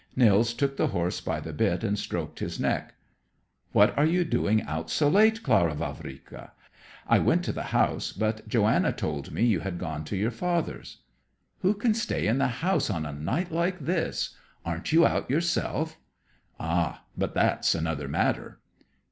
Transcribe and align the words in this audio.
Nils 0.15 0.55
took 0.55 0.77
the 0.77 0.87
horse 0.87 1.21
by 1.21 1.39
the 1.39 1.53
bit 1.53 1.83
and 1.83 1.95
stroked 1.95 2.39
his 2.39 2.59
neck. 2.59 2.95
"What 3.71 3.95
are 3.95 4.03
you 4.07 4.23
doing 4.25 4.63
out 4.63 4.89
so 4.89 5.07
late, 5.07 5.43
Clara 5.43 5.75
Vavrika? 5.75 6.53
I 7.07 7.19
went 7.19 7.43
to 7.45 7.51
the 7.51 7.65
house, 7.69 8.11
but 8.11 8.47
Johanna 8.49 8.93
told 8.93 9.31
me 9.31 9.43
you 9.45 9.59
had 9.59 9.77
gone 9.77 10.03
to 10.05 10.17
your 10.17 10.31
father's." 10.31 11.03
"Who 11.59 11.75
can 11.75 11.93
stay 11.93 12.25
in 12.25 12.39
the 12.39 12.47
house 12.65 12.89
on 12.89 13.05
a 13.05 13.13
night 13.13 13.51
like 13.51 13.77
this? 13.77 14.35
Aren't 14.65 14.91
you 14.91 15.05
out 15.05 15.29
yourself?" 15.29 15.99
"Ah, 16.59 17.03
but 17.15 17.35
that's 17.35 17.75
another 17.75 18.07
matter." 18.07 18.59